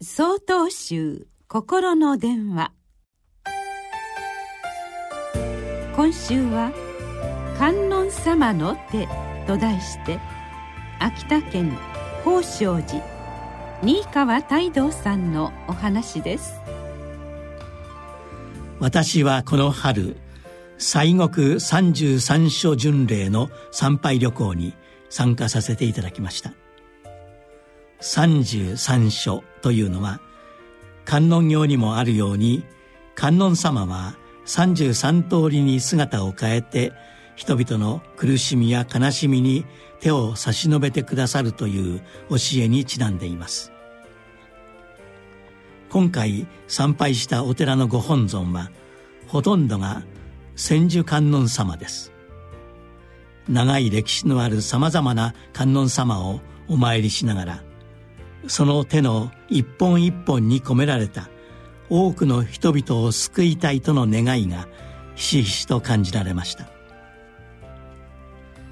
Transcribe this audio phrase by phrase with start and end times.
[0.00, 2.70] 総統集心の電話。
[5.96, 6.70] 今週は
[7.58, 9.08] 「観音様の手」
[9.48, 10.20] と題して
[11.00, 11.76] 秋田県
[12.22, 13.02] 宝生寺
[13.82, 16.60] 新川泰道さんのお話です。
[18.78, 20.16] 私はこの春
[20.78, 24.74] 西国三十三所巡礼の参拝旅行に
[25.10, 26.52] 参加させていただきました。
[28.10, 30.18] 三十三所というのは
[31.04, 32.64] 観音経にもあるように
[33.14, 36.94] 観音様は三十三通りに姿を変えて
[37.36, 39.66] 人々の苦しみや悲しみに
[40.00, 43.72] 手を差し伸べてくださるという教えにちなんでいます。
[45.90, 48.70] 今回参拝したお寺のご本尊は
[49.26, 50.02] ほとんどが
[50.56, 52.10] 千手観音様です。
[53.50, 57.67] 長い歴史のあるさまざまな観音様をお参りしながら
[58.46, 61.28] その手の一本一本に込められた
[61.90, 64.68] 多くの人々を救いたいとの願いが
[65.14, 66.66] ひしひしと感じられました。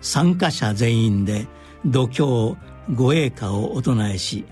[0.00, 1.46] 参加者全員で
[1.84, 2.56] 度胸
[2.94, 4.46] 護衛歌をお唱えし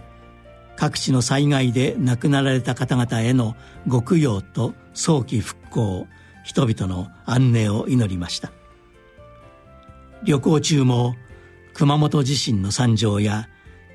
[0.76, 6.06] 各地の災害で亡くなられた方々へのご供養と早期復興
[6.44, 8.52] 人々の安寧を祈りました。
[10.22, 11.14] 旅行中も
[11.74, 13.48] 熊本地震の惨状や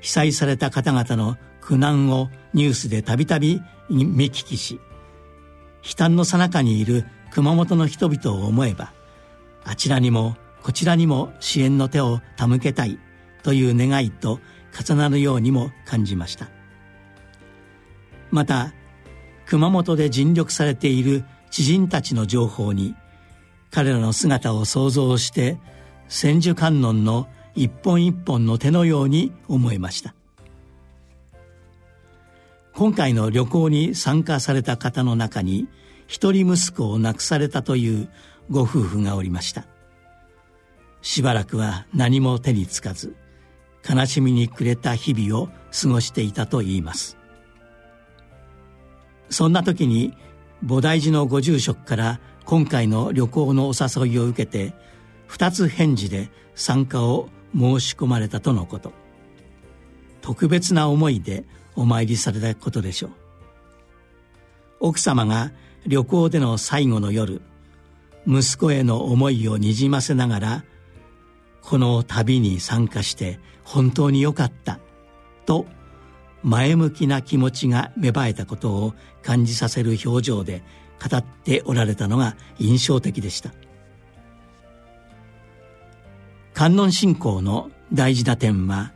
[0.04, 4.78] 被災された方々の苦難をニュースでたびたび見聞きし
[5.82, 8.92] 悲嘆の最中にいる熊本の人々を思えば
[9.64, 12.98] あちらにもこちらにも支援の手を手向けたい
[13.42, 14.40] という願いと
[14.78, 16.48] 重なるようにも感じました。
[18.30, 18.74] また
[19.46, 22.94] 熊本で尽力されている知人たちの情報に
[23.70, 25.58] 彼らの姿を想像して
[26.08, 30.14] 千手観音の一本一本の手のように思えました。
[32.74, 35.68] 今回の旅行に参加された方の中に
[36.08, 38.08] 一人息子を亡くされたという
[38.50, 39.66] ご夫婦がおりました。
[41.00, 43.14] しばらくは何も手につかず
[43.88, 47.16] 悲しみに暮れた日々を過ごしていたといいます。
[49.30, 50.14] そんな時に
[50.64, 54.74] 菩提寺のご住職から今回の旅行のお誘いを受けて
[55.26, 58.92] 二つ返事で参加を申し込まれたとのこと。
[60.20, 61.44] 特別な思いで
[61.76, 63.10] お参りされたことでしょう。
[64.80, 65.52] 奥様が
[65.86, 67.42] 旅行での最後の夜
[68.26, 70.64] 息子への思いをにじませながら
[71.62, 74.80] この旅に参加して本当によかった
[75.46, 75.66] と
[76.42, 80.62] 前向きな気持ちが芽生えたことを感じさせる表情で
[81.10, 83.50] 語っておられたのが印象的でした。
[86.54, 88.92] 観音信仰の大事な点は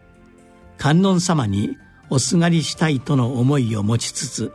[0.79, 1.77] 観音様に
[2.09, 4.53] おすがりしたいとの思いを持ちつつ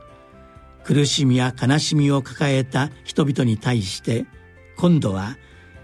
[0.85, 4.25] 苦しみや悲しみを抱えた人々に対して
[4.77, 5.37] 今度は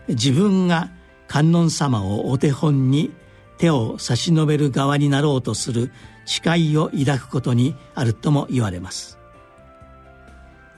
[0.07, 0.91] 自分が
[1.27, 3.11] 観音様をお手本に
[3.57, 5.91] 手を差し伸べる側になろうとする
[6.25, 9.19] 誓いを抱くことにあるとも言われます。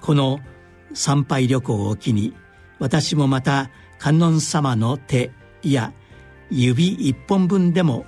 [0.02, 0.40] この
[0.94, 2.34] 参拝旅行を機に
[2.80, 3.70] 私もまた
[4.00, 5.32] 観音様の手
[5.62, 5.94] いや
[6.52, 8.06] 指一本分でも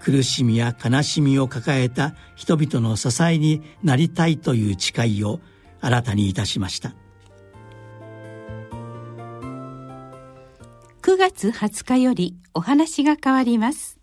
[0.00, 5.40] 苦しみや悲しみを抱えた人々の支えになりたいという誓いを
[5.80, 6.94] 新たにいたしました。
[11.02, 13.99] 9月20日よりお話が変わります。